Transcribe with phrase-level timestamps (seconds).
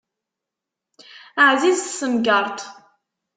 [1.47, 2.59] Ɛzizet temgeṛṭ.